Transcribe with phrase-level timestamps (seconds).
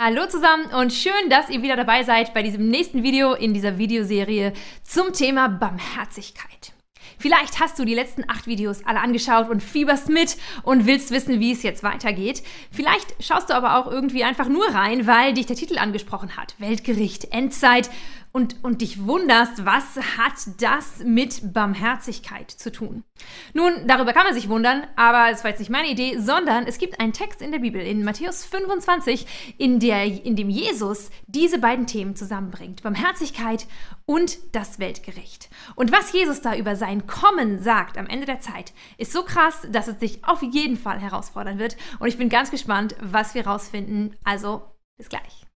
[0.00, 3.78] Hallo zusammen und schön, dass ihr wieder dabei seid bei diesem nächsten Video in dieser
[3.78, 4.52] Videoserie
[4.84, 6.72] zum Thema Barmherzigkeit.
[7.18, 11.40] Vielleicht hast du die letzten acht Videos alle angeschaut und fieberst mit und willst wissen,
[11.40, 12.42] wie es jetzt weitergeht.
[12.70, 16.54] Vielleicht schaust du aber auch irgendwie einfach nur rein, weil dich der Titel angesprochen hat.
[16.58, 17.90] Weltgericht, Endzeit
[18.32, 23.02] und, und dich wunderst, was hat das mit Barmherzigkeit zu tun?
[23.54, 26.78] Nun, darüber kann man sich wundern, aber es war jetzt nicht meine Idee, sondern es
[26.78, 31.58] gibt einen Text in der Bibel, in Matthäus 25, in, der, in dem Jesus diese
[31.58, 32.82] beiden Themen zusammenbringt.
[32.82, 33.66] Barmherzigkeit
[34.08, 35.50] und das Weltgericht.
[35.74, 39.66] Und was Jesus da über sein Kommen sagt am Ende der Zeit, ist so krass,
[39.70, 41.76] dass es dich auf jeden Fall herausfordern wird.
[41.98, 44.16] Und ich bin ganz gespannt, was wir rausfinden.
[44.24, 44.62] Also,
[44.96, 45.47] bis gleich.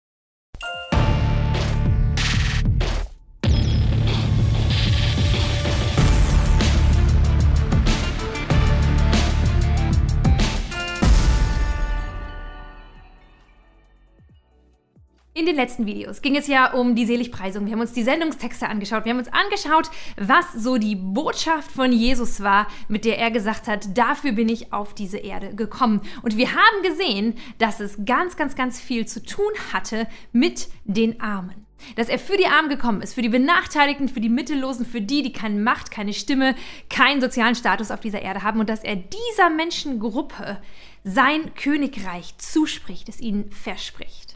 [15.34, 17.64] In den letzten Videos ging es ja um die Seligpreisung.
[17.64, 19.06] Wir haben uns die Sendungstexte angeschaut.
[19.06, 23.66] Wir haben uns angeschaut, was so die Botschaft von Jesus war, mit der er gesagt
[23.66, 26.02] hat, dafür bin ich auf diese Erde gekommen.
[26.20, 31.18] Und wir haben gesehen, dass es ganz, ganz, ganz viel zu tun hatte mit den
[31.22, 31.64] Armen.
[31.96, 35.22] Dass er für die Armen gekommen ist, für die Benachteiligten, für die Mittellosen, für die,
[35.22, 36.54] die keine Macht, keine Stimme,
[36.90, 40.58] keinen sozialen Status auf dieser Erde haben und dass er dieser Menschengruppe
[41.04, 44.31] sein Königreich zuspricht, es ihnen verspricht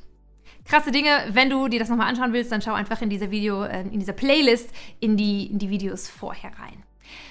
[0.66, 1.10] krasse Dinge.
[1.30, 3.98] Wenn du dir das nochmal anschauen willst, dann schau einfach in dieser Video, äh, in
[3.98, 6.85] dieser Playlist in die, in die Videos vorher rein.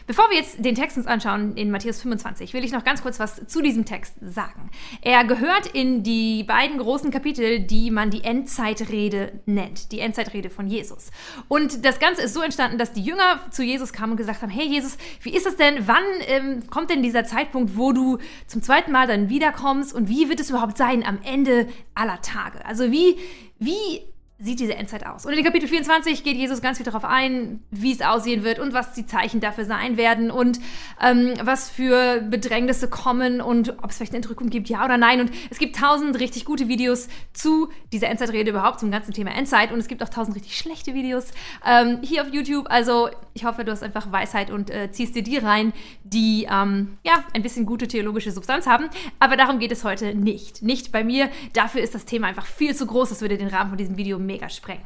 [0.07, 3.19] Bevor wir jetzt den Text uns anschauen in Matthäus 25, will ich noch ganz kurz
[3.19, 4.69] was zu diesem Text sagen.
[5.01, 10.67] Er gehört in die beiden großen Kapitel, die man die Endzeitrede nennt, die Endzeitrede von
[10.67, 11.09] Jesus.
[11.47, 14.51] Und das Ganze ist so entstanden, dass die Jünger zu Jesus kamen und gesagt haben,
[14.51, 18.61] hey Jesus, wie ist es denn, wann ähm, kommt denn dieser Zeitpunkt, wo du zum
[18.61, 22.63] zweiten Mal dann wiederkommst und wie wird es überhaupt sein am Ende aller Tage?
[22.65, 23.17] Also wie,
[23.57, 24.01] wie
[24.37, 25.25] sieht diese Endzeit aus?
[25.25, 28.73] Und in Kapitel 24 geht Jesus ganz viel darauf ein, wie es aussehen wird und
[28.73, 30.59] was die Zeichen dafür sein werden und
[31.01, 35.21] ähm, was für Bedrängnisse kommen und ob es vielleicht eine Entrückung gibt, ja oder nein.
[35.21, 39.71] Und es gibt tausend richtig gute Videos zu dieser Endzeitrede überhaupt, zum ganzen Thema Endzeit.
[39.71, 41.27] Und es gibt auch tausend richtig schlechte Videos
[41.65, 42.69] ähm, hier auf YouTube.
[42.69, 45.71] Also ich hoffe, du hast einfach Weisheit und äh, ziehst dir die rein,
[46.03, 48.89] die ähm, ja ein bisschen gute theologische Substanz haben.
[49.19, 50.61] Aber darum geht es heute nicht.
[50.61, 51.29] Nicht bei mir.
[51.53, 53.09] Dafür ist das Thema einfach viel zu groß.
[53.09, 54.85] Das würde den Rahmen von diesem Video mega sprengen.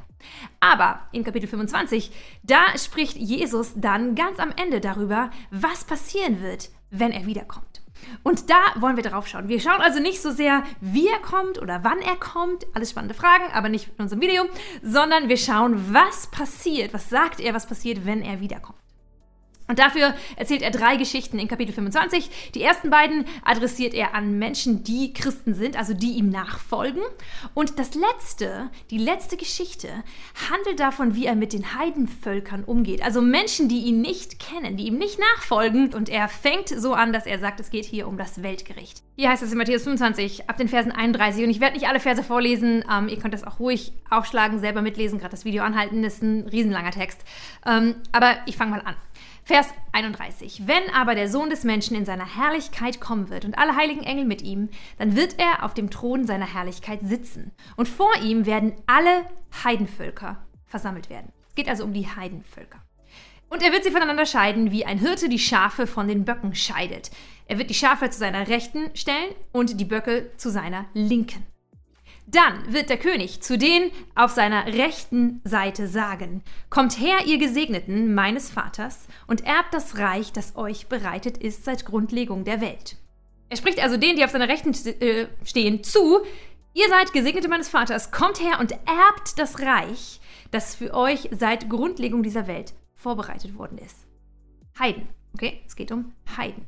[0.59, 2.11] Aber in Kapitel 25,
[2.43, 7.81] da spricht Jesus dann ganz am Ende darüber, was passieren wird, wenn er wiederkommt.
[8.23, 9.49] Und da wollen wir drauf schauen.
[9.49, 13.13] Wir schauen also nicht so sehr, wie er kommt oder wann er kommt, alles spannende
[13.13, 14.45] Fragen, aber nicht in unserem Video,
[14.81, 18.79] sondern wir schauen, was passiert, was sagt er, was passiert, wenn er wiederkommt.
[19.69, 22.51] Und dafür erzählt er drei Geschichten in Kapitel 25.
[22.55, 27.03] Die ersten beiden adressiert er an Menschen, die Christen sind, also die ihm nachfolgen.
[27.53, 29.87] Und das letzte, die letzte Geschichte,
[30.49, 33.03] handelt davon, wie er mit den Heidenvölkern umgeht.
[33.03, 35.93] Also Menschen, die ihn nicht kennen, die ihm nicht nachfolgen.
[35.93, 39.03] Und er fängt so an, dass er sagt, es geht hier um das Weltgericht.
[39.17, 41.43] Hier heißt es in Matthäus 25, ab den Versen 31.
[41.43, 42.83] Und ich werde nicht alle Verse vorlesen.
[42.91, 46.01] Ähm, ihr könnt das auch ruhig aufschlagen, selber mitlesen, gerade das Video anhalten.
[46.01, 47.19] Das ist ein riesenlanger Text.
[47.67, 48.95] Ähm, aber ich fange mal an.
[49.49, 50.67] Vers 31.
[50.67, 54.25] Wenn aber der Sohn des Menschen in seiner Herrlichkeit kommen wird und alle heiligen Engel
[54.25, 57.51] mit ihm, dann wird er auf dem Thron seiner Herrlichkeit sitzen.
[57.75, 59.25] Und vor ihm werden alle
[59.63, 61.33] Heidenvölker versammelt werden.
[61.47, 62.77] Es geht also um die Heidenvölker.
[63.49, 67.09] Und er wird sie voneinander scheiden, wie ein Hirte die Schafe von den Böcken scheidet.
[67.47, 71.43] Er wird die Schafe zu seiner Rechten stellen und die Böcke zu seiner Linken.
[72.31, 78.13] Dann wird der König zu denen auf seiner rechten Seite sagen, Kommt her, ihr Gesegneten
[78.13, 82.97] meines Vaters, und erbt das Reich, das euch bereitet ist seit Grundlegung der Welt.
[83.49, 86.21] Er spricht also denen, die auf seiner rechten äh, stehen, zu,
[86.75, 91.67] Ihr seid Gesegnete meines Vaters, kommt her und erbt das Reich, das für euch seit
[91.67, 94.05] Grundlegung dieser Welt vorbereitet worden ist.
[94.77, 95.63] Heiden, okay?
[95.65, 96.67] Es geht um Heiden.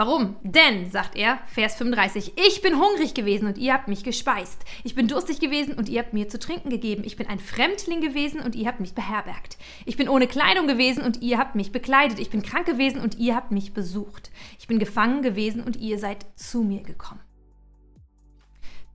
[0.00, 0.36] Warum?
[0.42, 4.64] Denn, sagt er, Vers 35, ich bin hungrig gewesen und ihr habt mich gespeist.
[4.82, 7.02] Ich bin durstig gewesen und ihr habt mir zu trinken gegeben.
[7.04, 9.58] Ich bin ein Fremdling gewesen und ihr habt mich beherbergt.
[9.84, 12.18] Ich bin ohne Kleidung gewesen und ihr habt mich bekleidet.
[12.18, 14.30] Ich bin krank gewesen und ihr habt mich besucht.
[14.58, 17.20] Ich bin gefangen gewesen und ihr seid zu mir gekommen.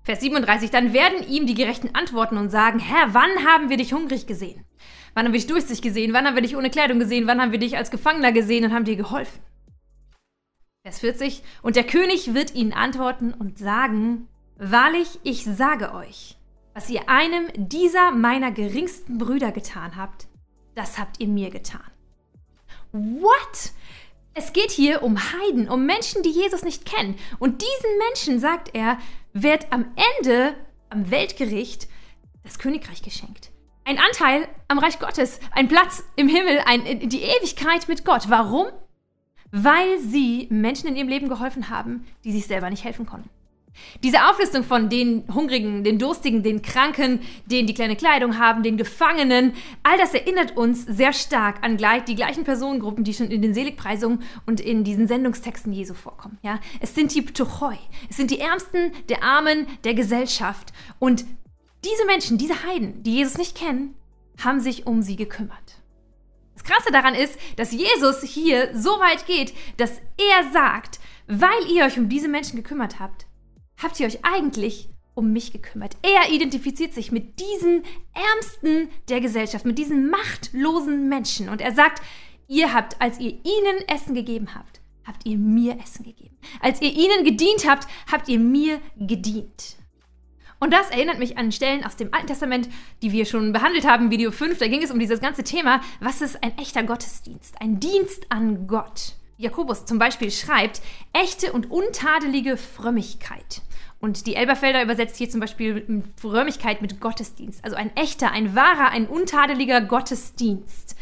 [0.01, 3.93] Vers 37, dann werden ihm die Gerechten antworten und sagen, Herr, wann haben wir dich
[3.93, 4.65] hungrig gesehen?
[5.13, 6.13] Wann haben wir dich durstig gesehen?
[6.13, 7.27] Wann haben wir dich ohne Kleidung gesehen?
[7.27, 9.39] Wann haben wir dich als Gefangener gesehen und haben dir geholfen?
[10.85, 11.41] Vers 40.
[11.63, 14.27] Und der König wird ihnen antworten und sagen,
[14.57, 16.37] Wahrlich, ich sage euch,
[16.75, 20.27] was ihr einem dieser meiner geringsten Brüder getan habt,
[20.75, 21.89] das habt ihr mir getan.
[22.91, 23.71] What?
[24.35, 27.17] Es geht hier um Heiden, um Menschen, die Jesus nicht kennen.
[27.39, 28.99] Und diesen Menschen, sagt er,
[29.33, 29.87] wird am
[30.19, 30.53] Ende
[30.91, 31.87] am Weltgericht
[32.43, 33.49] das Königreich geschenkt.
[33.85, 38.29] Ein Anteil am Reich Gottes, ein Platz im Himmel, ein, die Ewigkeit mit Gott.
[38.29, 38.67] Warum?
[39.57, 43.29] Weil sie Menschen in ihrem Leben geholfen haben, die sich selber nicht helfen konnten.
[44.03, 48.75] Diese Auflistung von den Hungrigen, den Durstigen, den Kranken, denen die kleine Kleidung haben, den
[48.75, 53.53] Gefangenen, all das erinnert uns sehr stark an die gleichen Personengruppen, die schon in den
[53.53, 56.37] Seligpreisungen und in diesen Sendungstexten Jesu vorkommen.
[56.41, 56.59] Ja?
[56.81, 57.77] Es sind die Ptochoi,
[58.09, 60.73] es sind die Ärmsten der Armen der Gesellschaft.
[60.99, 61.23] Und
[61.85, 63.95] diese Menschen, diese Heiden, die Jesus nicht kennen,
[64.43, 65.77] haben sich um sie gekümmert.
[66.55, 71.85] Das Krasse daran ist, dass Jesus hier so weit geht, dass er sagt, weil ihr
[71.85, 73.27] euch um diese Menschen gekümmert habt,
[73.81, 75.95] habt ihr euch eigentlich um mich gekümmert.
[76.01, 81.49] Er identifiziert sich mit diesen Ärmsten der Gesellschaft, mit diesen machtlosen Menschen.
[81.49, 82.01] Und er sagt,
[82.47, 86.37] ihr habt, als ihr ihnen Essen gegeben habt, habt ihr mir Essen gegeben.
[86.61, 89.77] Als ihr ihnen gedient habt, habt ihr mir gedient.
[90.59, 92.69] Und das erinnert mich an Stellen aus dem Alten Testament,
[93.01, 94.57] die wir schon behandelt haben, Video 5.
[94.57, 97.61] Da ging es um dieses ganze Thema, was ist ein echter Gottesdienst?
[97.61, 99.13] Ein Dienst an Gott.
[99.37, 100.81] Jakobus zum Beispiel schreibt,
[101.11, 103.61] echte und untadelige Frömmigkeit.
[103.99, 107.63] Und die Elberfelder übersetzt hier zum Beispiel Frömmigkeit mit Gottesdienst.
[107.63, 110.95] Also ein echter, ein wahrer, ein untadeliger Gottesdienst.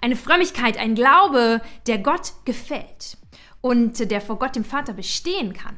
[0.00, 3.18] Eine Frömmigkeit, ein Glaube, der Gott gefällt
[3.60, 5.76] und der vor Gott dem Vater bestehen kann,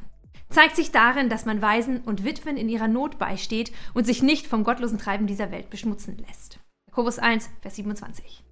[0.53, 4.47] zeigt sich darin, dass man Waisen und Witwen in ihrer Not beisteht und sich nicht
[4.47, 6.59] vom gottlosen Treiben dieser Welt beschmutzen lässt.
[6.87, 8.43] Jakobus 1, Vers 27.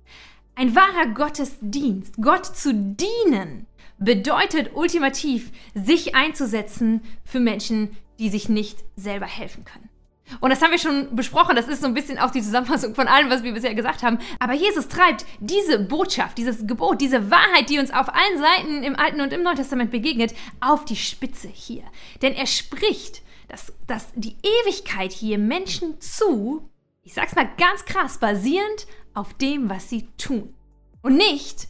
[0.56, 3.68] Ein wahrer Gottesdienst, Gott zu dienen,
[4.00, 9.91] bedeutet ultimativ, sich einzusetzen für Menschen, die sich nicht selber helfen können.
[10.40, 13.08] Und das haben wir schon besprochen, das ist so ein bisschen auch die Zusammenfassung von
[13.08, 14.20] allem, was wir bisher gesagt haben.
[14.40, 18.96] Aber Jesus treibt diese Botschaft, dieses Gebot, diese Wahrheit, die uns auf allen Seiten im
[18.96, 21.84] Alten und im Neuen Testament begegnet, auf die Spitze hier.
[22.22, 26.70] Denn er spricht, dass, dass die Ewigkeit hier Menschen zu,
[27.04, 30.54] ich sag's mal ganz krass, basierend auf dem, was sie tun.
[31.02, 31.68] Und nicht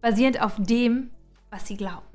[0.00, 1.10] basierend auf dem,
[1.50, 2.06] was sie glauben.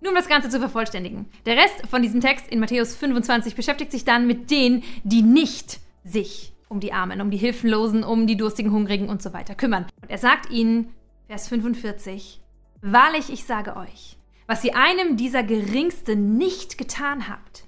[0.00, 1.26] Nur um das Ganze zu vervollständigen.
[1.46, 5.80] Der Rest von diesem Text in Matthäus 25 beschäftigt sich dann mit denen, die nicht
[6.04, 9.86] sich um die Armen, um die Hilflosen, um die durstigen, hungrigen und so weiter kümmern.
[10.02, 10.92] Und er sagt ihnen,
[11.28, 12.40] Vers 45,
[12.82, 17.64] Wahrlich, ich sage euch, was ihr einem dieser Geringsten nicht getan habt,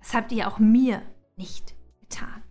[0.00, 1.02] das habt ihr auch mir
[1.36, 2.42] nicht getan.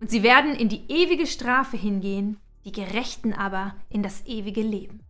[0.00, 5.00] Und sie werden in die ewige Strafe hingehen, die Gerechten aber in das ewige Leben.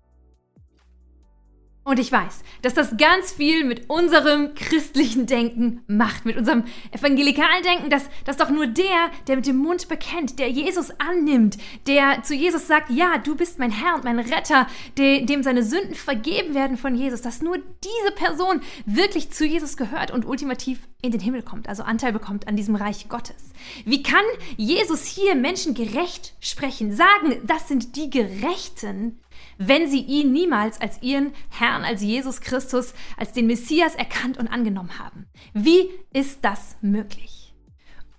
[1.88, 7.62] Und ich weiß, dass das ganz viel mit unserem christlichen Denken macht, mit unserem evangelikalen
[7.62, 11.56] Denken, dass, dass doch nur der, der mit dem Mund bekennt, der Jesus annimmt,
[11.87, 14.67] der zu Jesus sagt, ja, du bist mein Herr und mein Retter,
[14.99, 19.79] der, dem seine Sünden vergeben werden von Jesus, dass nur diese Person wirklich zu Jesus
[19.79, 23.52] gehört und ultimativ in den Himmel kommt, also Anteil bekommt an diesem Reich Gottes.
[23.87, 24.25] Wie kann
[24.58, 29.20] Jesus hier Menschen gerecht sprechen, sagen, das sind die Gerechten,
[29.58, 34.49] wenn sie ihn niemals als ihren Herrn, als Jesus Christus, als den Messias erkannt und
[34.49, 35.26] angenommen haben.
[35.52, 37.38] Wie ist das möglich?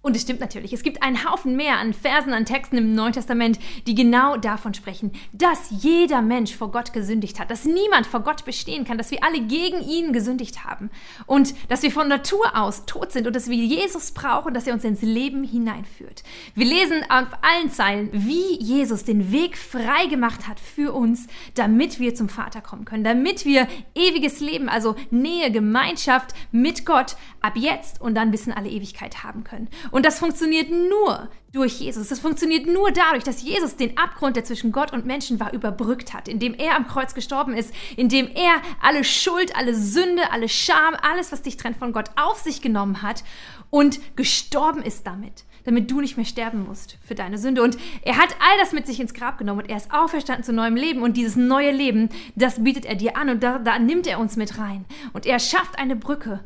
[0.01, 3.11] Und es stimmt natürlich, es gibt einen Haufen mehr an Versen, an Texten im Neuen
[3.11, 8.21] Testament, die genau davon sprechen, dass jeder Mensch vor Gott gesündigt hat, dass niemand vor
[8.21, 10.89] Gott bestehen kann, dass wir alle gegen ihn gesündigt haben
[11.25, 14.73] und dass wir von Natur aus tot sind und dass wir Jesus brauchen, dass er
[14.73, 16.23] uns ins Leben hineinführt.
[16.55, 21.99] Wir lesen auf allen Zeilen, wie Jesus den Weg frei gemacht hat für uns, damit
[21.99, 27.57] wir zum Vater kommen können, damit wir ewiges Leben, also Nähe, Gemeinschaft mit Gott ab
[27.57, 29.67] jetzt und dann bis in alle Ewigkeit haben können.
[29.91, 32.09] Und das funktioniert nur durch Jesus.
[32.09, 36.13] Das funktioniert nur dadurch, dass Jesus den Abgrund, der zwischen Gott und Menschen war, überbrückt
[36.13, 40.95] hat, indem er am Kreuz gestorben ist, indem er alle Schuld, alle Sünde, alle Scham,
[41.01, 43.23] alles, was dich trennt von Gott, auf sich genommen hat
[43.69, 47.61] und gestorben ist damit damit du nicht mehr sterben musst für deine Sünde.
[47.61, 50.51] Und er hat all das mit sich ins Grab genommen und er ist auferstanden zu
[50.51, 51.03] neuem Leben.
[51.03, 54.35] Und dieses neue Leben, das bietet er dir an und da, da nimmt er uns
[54.35, 54.85] mit rein.
[55.13, 56.43] Und er schafft eine Brücke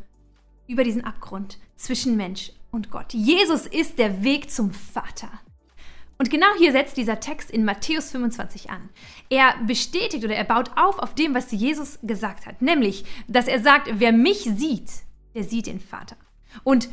[0.68, 3.14] über diesen Abgrund zwischen Mensch und Gott.
[3.14, 5.30] Jesus ist der Weg zum Vater.
[6.18, 8.90] Und genau hier setzt dieser Text in Matthäus 25 an.
[9.30, 13.62] Er bestätigt oder er baut auf auf dem, was Jesus gesagt hat, nämlich, dass er
[13.62, 14.90] sagt, wer mich sieht,
[15.36, 16.16] der sieht den Vater.
[16.64, 16.90] Und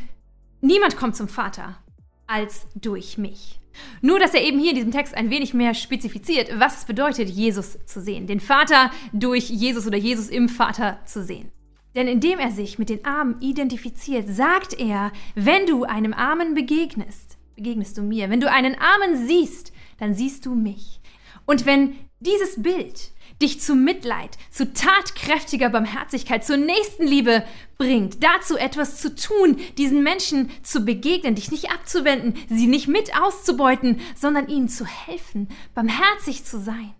[0.60, 1.78] niemand kommt zum Vater
[2.26, 3.60] als durch mich.
[4.00, 7.28] Nur, dass er eben hier in diesem Text ein wenig mehr spezifiziert, was es bedeutet,
[7.28, 11.50] Jesus zu sehen, den Vater durch Jesus oder Jesus im Vater zu sehen.
[11.94, 17.36] Denn indem er sich mit den Armen identifiziert, sagt er, wenn du einem Armen begegnest,
[17.56, 18.30] begegnest du mir.
[18.30, 21.00] Wenn du einen Armen siehst, dann siehst du mich.
[21.46, 23.10] Und wenn dieses Bild,
[23.42, 27.44] dich zu Mitleid, zu tatkräftiger Barmherzigkeit, zur Nächstenliebe
[27.78, 33.18] bringt, dazu etwas zu tun, diesen Menschen zu begegnen, dich nicht abzuwenden, sie nicht mit
[33.18, 36.94] auszubeuten, sondern ihnen zu helfen, barmherzig zu sein,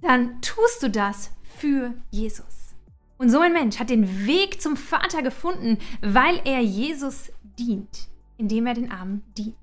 [0.00, 2.67] dann tust du das für Jesus.
[3.18, 8.66] Und so ein Mensch hat den Weg zum Vater gefunden, weil er Jesus dient, indem
[8.66, 9.56] er den Armen dient.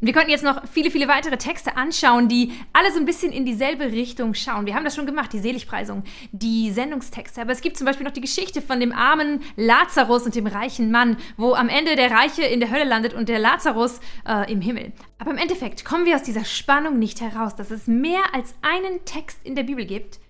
[0.00, 3.32] Und wir könnten jetzt noch viele, viele weitere Texte anschauen, die alle so ein bisschen
[3.32, 4.66] in dieselbe Richtung schauen.
[4.66, 7.40] Wir haben das schon gemacht, die Seligpreisung, die Sendungstexte.
[7.40, 10.90] Aber es gibt zum Beispiel noch die Geschichte von dem armen Lazarus und dem reichen
[10.90, 14.60] Mann, wo am Ende der Reiche in der Hölle landet und der Lazarus äh, im
[14.60, 14.92] Himmel.
[15.18, 19.02] Aber im Endeffekt kommen wir aus dieser Spannung nicht heraus, dass es mehr als einen
[19.06, 20.20] Text in der Bibel gibt,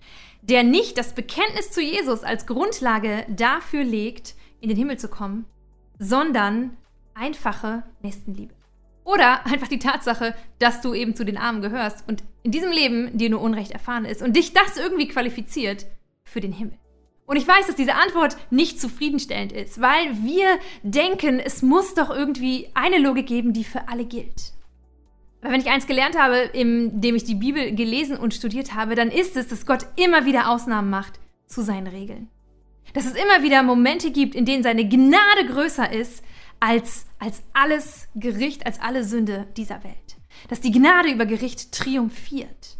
[0.49, 5.45] der nicht das Bekenntnis zu Jesus als Grundlage dafür legt, in den Himmel zu kommen,
[5.99, 6.77] sondern
[7.13, 8.53] einfache Nächstenliebe.
[9.03, 13.17] Oder einfach die Tatsache, dass du eben zu den Armen gehörst und in diesem Leben
[13.17, 15.85] dir nur Unrecht erfahren ist und dich das irgendwie qualifiziert
[16.23, 16.77] für den Himmel.
[17.25, 22.09] Und ich weiß, dass diese Antwort nicht zufriedenstellend ist, weil wir denken, es muss doch
[22.09, 24.53] irgendwie eine Logik geben, die für alle gilt.
[25.47, 29.09] Aber wenn ich eins gelernt habe, indem ich die Bibel gelesen und studiert habe, dann
[29.09, 32.27] ist es, dass Gott immer wieder Ausnahmen macht zu seinen Regeln.
[32.91, 36.21] Dass es immer wieder Momente gibt, in denen seine Gnade größer ist
[36.59, 40.17] als, als alles Gericht, als alle Sünde dieser Welt.
[40.49, 42.75] Dass die Gnade über Gericht triumphiert.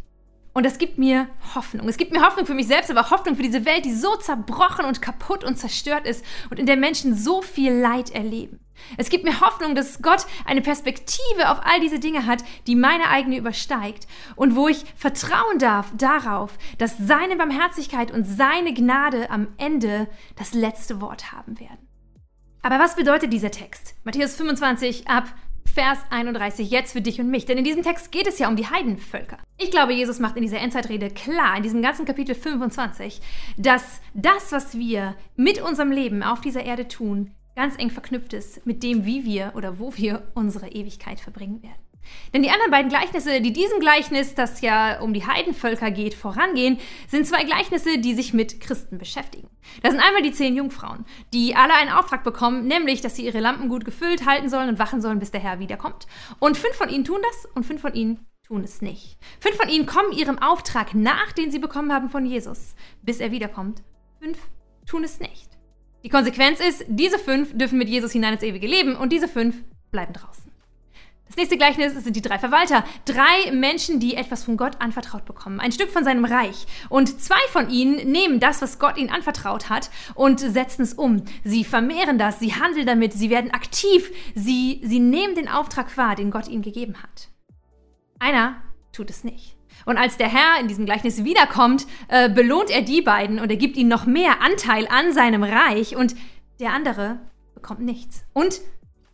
[0.58, 1.88] Und das gibt mir Hoffnung.
[1.88, 4.86] Es gibt mir Hoffnung für mich selbst, aber Hoffnung für diese Welt, die so zerbrochen
[4.86, 8.58] und kaputt und zerstört ist und in der Menschen so viel Leid erleben.
[8.96, 13.08] Es gibt mir Hoffnung, dass Gott eine Perspektive auf all diese Dinge hat, die meine
[13.08, 19.46] eigene übersteigt und wo ich vertrauen darf darauf, dass seine Barmherzigkeit und seine Gnade am
[19.58, 21.86] Ende das letzte Wort haben werden.
[22.62, 23.94] Aber was bedeutet dieser Text?
[24.02, 25.32] Matthäus 25 ab
[25.78, 27.46] Vers 31 jetzt für dich und mich.
[27.46, 29.38] Denn in diesem Text geht es ja um die Heidenvölker.
[29.58, 33.20] Ich glaube, Jesus macht in dieser Endzeitrede klar, in diesem ganzen Kapitel 25,
[33.58, 38.66] dass das, was wir mit unserem Leben auf dieser Erde tun, ganz eng verknüpft ist
[38.66, 41.87] mit dem, wie wir oder wo wir unsere Ewigkeit verbringen werden.
[42.32, 46.78] Denn die anderen beiden Gleichnisse, die diesem Gleichnis, das ja um die Heidenvölker geht, vorangehen,
[47.08, 49.48] sind zwei Gleichnisse, die sich mit Christen beschäftigen.
[49.82, 53.40] Das sind einmal die zehn Jungfrauen, die alle einen Auftrag bekommen, nämlich, dass sie ihre
[53.40, 56.06] Lampen gut gefüllt halten sollen und wachen sollen, bis der Herr wiederkommt.
[56.38, 59.18] Und fünf von ihnen tun das und fünf von ihnen tun es nicht.
[59.40, 63.30] Fünf von ihnen kommen ihrem Auftrag nach, den sie bekommen haben von Jesus, bis er
[63.30, 63.82] wiederkommt.
[64.20, 64.38] Fünf
[64.86, 65.48] tun es nicht.
[66.02, 69.56] Die Konsequenz ist, diese fünf dürfen mit Jesus hinein ins ewige Leben und diese fünf
[69.90, 70.50] bleiben draußen.
[71.28, 72.84] Das nächste Gleichnis sind die drei Verwalter.
[73.04, 75.60] Drei Menschen, die etwas von Gott anvertraut bekommen.
[75.60, 76.66] Ein Stück von seinem Reich.
[76.88, 81.22] Und zwei von ihnen nehmen das, was Gott ihnen anvertraut hat, und setzen es um.
[81.44, 86.16] Sie vermehren das, sie handeln damit, sie werden aktiv, sie, sie nehmen den Auftrag wahr,
[86.16, 87.28] den Gott ihnen gegeben hat.
[88.18, 88.56] Einer
[88.92, 89.54] tut es nicht.
[89.84, 93.56] Und als der Herr in diesem Gleichnis wiederkommt, äh, belohnt er die beiden und er
[93.56, 96.16] gibt ihnen noch mehr Anteil an seinem Reich und
[96.58, 97.20] der andere
[97.54, 98.24] bekommt nichts.
[98.32, 98.60] Und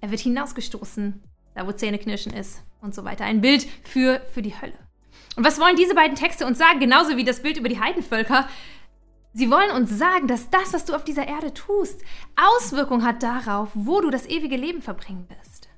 [0.01, 1.23] er wird hinausgestoßen
[1.55, 3.25] da wo Zähneknirschen ist und so weiter.
[3.25, 4.75] Ein Bild für, für die Hölle.
[5.37, 6.81] Und was wollen diese beiden Texte uns sagen?
[6.81, 8.49] Genauso wie das Bild über die Heidenvölker.
[9.33, 12.01] Sie wollen uns sagen, dass das, was du auf dieser Erde tust,
[12.37, 15.69] Auswirkungen hat darauf, wo du das ewige Leben verbringen wirst.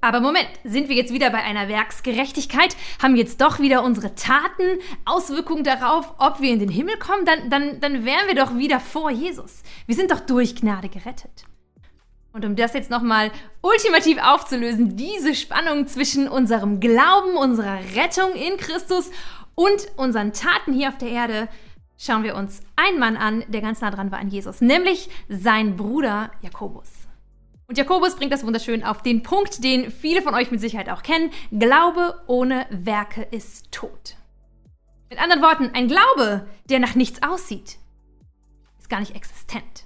[0.00, 2.74] Aber Moment, sind wir jetzt wieder bei einer Werksgerechtigkeit?
[3.00, 7.24] Haben jetzt doch wieder unsere Taten Auswirkungen darauf, ob wir in den Himmel kommen?
[7.24, 9.62] Dann, dann, dann wären wir doch wieder vor Jesus.
[9.86, 11.44] Wir sind doch durch Gnade gerettet.
[12.32, 18.56] Und um das jetzt nochmal ultimativ aufzulösen, diese Spannung zwischen unserem Glauben, unserer Rettung in
[18.56, 19.10] Christus
[19.54, 21.48] und unseren Taten hier auf der Erde,
[21.98, 25.76] schauen wir uns einen Mann an, der ganz nah dran war an Jesus, nämlich sein
[25.76, 26.90] Bruder Jakobus.
[27.68, 31.02] Und Jakobus bringt das wunderschön auf den Punkt, den viele von euch mit Sicherheit auch
[31.02, 31.30] kennen.
[31.50, 34.16] Glaube ohne Werke ist tot.
[35.10, 37.76] Mit anderen Worten, ein Glaube, der nach nichts aussieht,
[38.78, 39.84] ist gar nicht existent.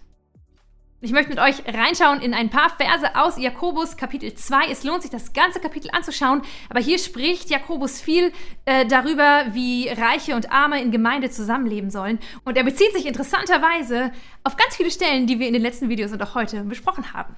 [1.03, 4.71] Ich möchte mit euch reinschauen in ein paar Verse aus Jakobus Kapitel 2.
[4.71, 8.33] Es lohnt sich, das ganze Kapitel anzuschauen, aber hier spricht Jakobus viel
[8.65, 12.19] äh, darüber, wie Reiche und Arme in Gemeinde zusammenleben sollen.
[12.45, 14.11] Und er bezieht sich interessanterweise
[14.43, 17.37] auf ganz viele Stellen, die wir in den letzten Videos und auch heute besprochen haben.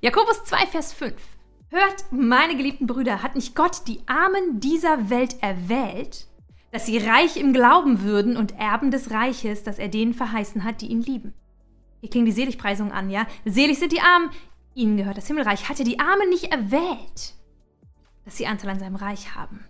[0.00, 1.12] Jakobus 2, Vers 5.
[1.68, 6.26] Hört, meine geliebten Brüder, hat nicht Gott die Armen dieser Welt erwählt,
[6.72, 10.80] dass sie reich im Glauben würden und Erben des Reiches, das er denen verheißen hat,
[10.80, 11.34] die ihn lieben?
[12.00, 13.26] Hier klingen die Seligpreisungen an, ja?
[13.44, 14.30] Selig sind die Armen,
[14.74, 15.68] ihnen gehört das Himmelreich.
[15.68, 17.34] Hat er die Armen nicht erwählt,
[18.24, 19.64] dass sie Anteil an seinem Reich haben?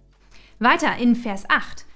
[0.58, 1.86] Weiter in Vers 8.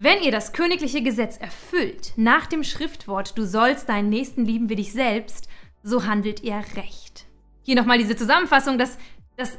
[0.00, 4.76] Wenn ihr das königliche Gesetz erfüllt, nach dem Schriftwort, du sollst deinen Nächsten lieben wie
[4.76, 5.48] dich selbst,
[5.82, 7.26] so handelt ihr recht.
[7.62, 8.96] Hier nochmal diese Zusammenfassung, dass,
[9.36, 9.58] dass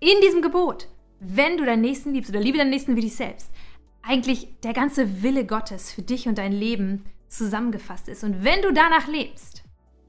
[0.00, 0.88] in diesem Gebot,
[1.20, 3.50] wenn du deinen Nächsten liebst oder liebe deinen Nächsten wie dich selbst,
[4.02, 8.24] eigentlich der ganze Wille Gottes für dich und dein Leben zusammengefasst ist.
[8.24, 9.64] Und wenn du danach lebst,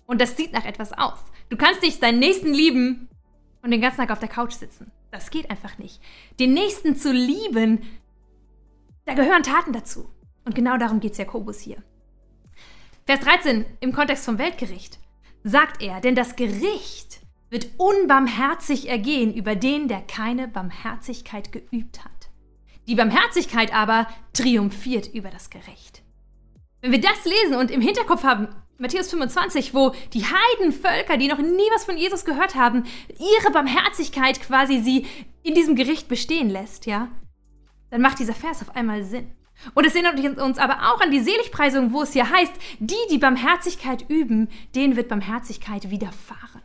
[0.06, 3.10] und das sieht nach etwas aus, du kannst dich deinen Nächsten lieben
[3.62, 4.92] und den ganzen Tag auf der Couch sitzen.
[5.12, 6.02] Das geht einfach nicht.
[6.40, 7.86] Den Nächsten zu lieben,
[9.06, 10.10] da gehören Taten dazu.
[10.46, 11.84] Und genau darum geht es Jakobus hier.
[13.06, 15.00] Vers 13 im Kontext vom Weltgericht
[15.44, 22.30] sagt er, denn das Gericht wird unbarmherzig ergehen über den, der keine Barmherzigkeit geübt hat.
[22.88, 25.99] Die Barmherzigkeit aber triumphiert über das Gericht.
[26.82, 31.40] Wenn wir das lesen und im Hinterkopf haben, Matthäus 25, wo die Heidenvölker, die noch
[31.40, 35.06] nie was von Jesus gehört haben, ihre Barmherzigkeit quasi sie
[35.44, 37.10] in diesem Gericht bestehen lässt, ja,
[37.90, 39.32] dann macht dieser Vers auf einmal Sinn.
[39.74, 43.18] Und es erinnert uns aber auch an die Seligpreisung, wo es hier heißt, die, die
[43.18, 46.62] Barmherzigkeit üben, denen wird Barmherzigkeit widerfahren.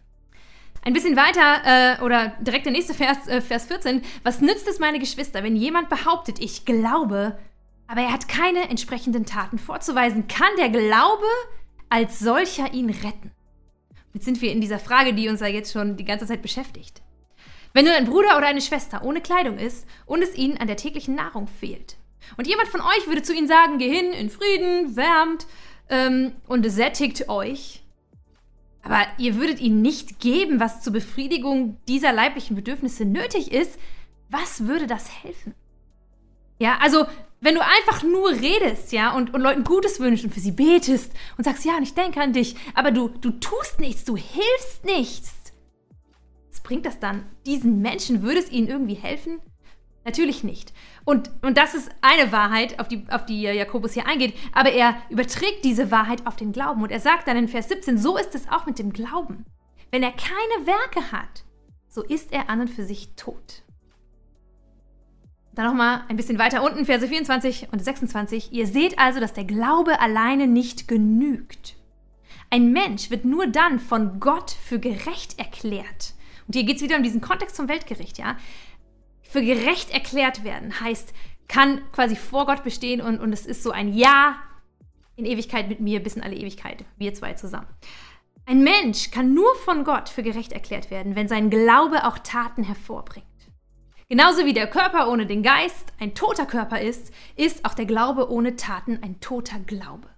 [0.82, 4.02] Ein bisschen weiter, äh, oder direkt der nächste Vers, äh, Vers 14.
[4.22, 7.38] Was nützt es, meine Geschwister, wenn jemand behauptet, ich glaube,
[7.86, 10.28] aber er hat keine entsprechenden Taten vorzuweisen?
[10.28, 11.26] Kann der Glaube
[11.88, 13.32] als solcher ihn retten?
[14.12, 17.02] Jetzt sind wir in dieser Frage, die uns ja jetzt schon die ganze Zeit beschäftigt.
[17.72, 20.76] Wenn nur ein Bruder oder eine Schwester ohne Kleidung ist und es ihnen an der
[20.76, 21.96] täglichen Nahrung fehlt,
[22.36, 25.46] und jemand von euch würde zu ihnen sagen, geh hin in Frieden, wärmt
[25.88, 27.82] ähm, und sättigt euch,
[28.82, 33.78] aber ihr würdet ihnen nicht geben, was zur Befriedigung dieser leiblichen Bedürfnisse nötig ist.
[34.28, 35.54] Was würde das helfen?
[36.58, 37.06] Ja, also
[37.44, 41.12] wenn du einfach nur redest, ja, und, und Leuten Gutes wünschst und für sie betest
[41.36, 44.84] und sagst, ja, und ich denke an dich, aber du, du tust nichts, du hilfst
[44.86, 45.52] nichts.
[46.50, 47.26] Was bringt das dann?
[47.44, 49.40] Diesen Menschen würde es ihnen irgendwie helfen?
[50.06, 50.72] Natürlich nicht.
[51.04, 54.34] Und, und das ist eine Wahrheit, auf die, auf die Jakobus hier eingeht.
[54.52, 56.82] Aber er überträgt diese Wahrheit auf den Glauben.
[56.82, 59.44] Und er sagt dann in Vers 17, so ist es auch mit dem Glauben.
[59.90, 61.44] Wenn er keine Werke hat,
[61.88, 63.64] so ist er an und für sich tot.
[65.54, 68.52] Dann nochmal ein bisschen weiter unten, Verse 24 und 26.
[68.52, 71.76] Ihr seht also, dass der Glaube alleine nicht genügt.
[72.50, 76.14] Ein Mensch wird nur dann von Gott für gerecht erklärt.
[76.46, 78.36] Und hier geht es wieder um diesen Kontext vom Weltgericht, ja
[79.34, 81.12] für gerecht erklärt werden, heißt,
[81.48, 84.36] kann quasi vor Gott bestehen und, und es ist so ein Ja
[85.16, 87.66] in Ewigkeit mit mir bis in alle Ewigkeit, wir zwei zusammen.
[88.46, 92.62] Ein Mensch kann nur von Gott für gerecht erklärt werden, wenn sein Glaube auch Taten
[92.62, 93.26] hervorbringt.
[94.08, 98.30] Genauso wie der Körper ohne den Geist ein toter Körper ist, ist auch der Glaube
[98.30, 100.08] ohne Taten ein toter Glaube.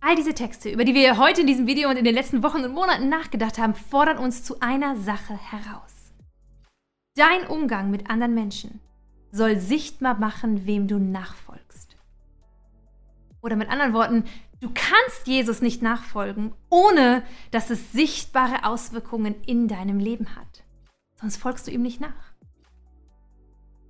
[0.00, 2.62] All diese Texte, über die wir heute in diesem Video und in den letzten Wochen
[2.62, 6.12] und Monaten nachgedacht haben, fordern uns zu einer Sache heraus.
[7.16, 8.80] Dein Umgang mit anderen Menschen
[9.32, 11.96] soll sichtbar machen, wem du nachfolgst.
[13.40, 14.24] Oder mit anderen Worten,
[14.60, 20.64] du kannst Jesus nicht nachfolgen, ohne dass es sichtbare Auswirkungen in deinem Leben hat.
[21.16, 22.33] Sonst folgst du ihm nicht nach.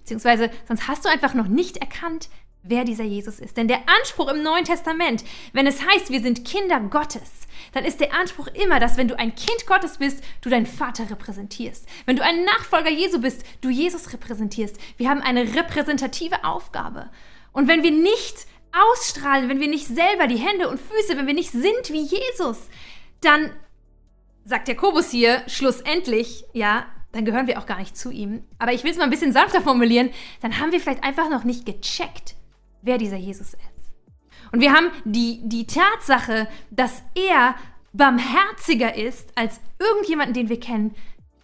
[0.04, 2.28] Beziehungsweise sonst hast du einfach noch nicht erkannt,
[2.62, 3.56] wer dieser Jesus ist.
[3.56, 7.30] Denn der Anspruch im Neuen Testament, wenn es heißt, wir sind Kinder Gottes,
[7.72, 11.08] dann ist der Anspruch immer, dass wenn du ein Kind Gottes bist, du deinen Vater
[11.08, 11.86] repräsentierst.
[12.04, 14.78] Wenn du ein Nachfolger Jesu bist, du Jesus repräsentierst.
[14.98, 17.10] Wir haben eine repräsentative Aufgabe.
[17.52, 21.34] Und wenn wir nicht ausstrahlen, wenn wir nicht selber die Hände und Füße, wenn wir
[21.34, 22.68] nicht sind wie Jesus,
[23.22, 23.50] dann
[24.44, 28.42] sagt Jakobus hier schlussendlich, ja, dann gehören wir auch gar nicht zu ihm.
[28.58, 30.10] Aber ich will es mal ein bisschen sanfter formulieren,
[30.42, 32.34] dann haben wir vielleicht einfach noch nicht gecheckt,
[32.82, 33.92] wer dieser Jesus ist.
[34.52, 37.54] Und wir haben die, die Tatsache, dass er
[37.92, 40.94] barmherziger ist als irgendjemanden, den wir kennen,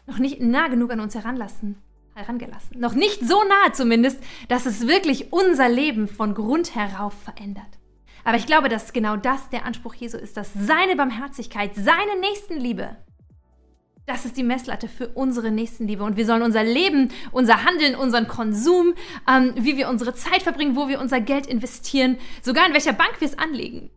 [0.07, 1.81] noch nicht nah genug an uns heranlassen,
[2.15, 2.81] herangelassen.
[2.81, 7.79] Noch nicht so nahe zumindest, dass es wirklich unser Leben von Grund herauf verändert.
[8.25, 12.97] Aber ich glaube, dass genau das der Anspruch Jesu ist, dass seine Barmherzigkeit, seine Nächstenliebe
[14.11, 16.03] das ist die Messlatte für unsere Nächstenliebe.
[16.03, 18.95] Und wir sollen unser Leben, unser Handeln, unseren Konsum,
[19.29, 23.21] ähm, wie wir unsere Zeit verbringen, wo wir unser Geld investieren, sogar in welcher Bank
[23.21, 23.91] wir es anlegen.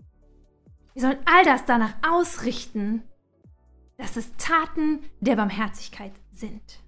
[0.93, 3.01] Wir sollen all das danach ausrichten,
[3.97, 6.82] dass es Taten der Barmherzigkeit sind.